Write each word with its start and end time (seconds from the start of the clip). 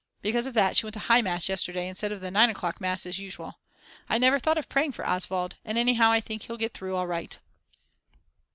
Because 0.23 0.47
of 0.47 0.55
that 0.55 0.75
she 0.75 0.83
went 0.87 0.95
to 0.95 0.99
High 1.01 1.21
Mass 1.21 1.47
yesterday 1.47 1.87
instead 1.87 2.11
of 2.11 2.21
the 2.21 2.31
9 2.31 2.49
o'clock 2.49 2.81
Mass 2.81 3.05
as 3.05 3.19
usual. 3.19 3.59
I 4.09 4.17
never 4.17 4.39
thought 4.39 4.57
of 4.57 4.67
praying 4.67 4.93
for 4.93 5.05
Oswald, 5.07 5.57
and 5.63 5.77
anyhow 5.77 6.09
I 6.09 6.19
think 6.19 6.41
he'll 6.41 6.57
get 6.57 6.73
through 6.73 6.95
all 6.95 7.05
right. 7.05 7.37